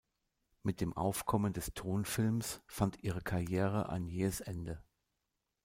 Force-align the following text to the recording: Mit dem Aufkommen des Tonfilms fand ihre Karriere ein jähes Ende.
Mit 0.63 0.81
dem 0.81 0.93
Aufkommen 0.97 1.53
des 1.53 1.75
Tonfilms 1.75 2.63
fand 2.65 3.03
ihre 3.03 3.21
Karriere 3.21 3.89
ein 3.89 4.07
jähes 4.07 4.39
Ende. 4.41 4.83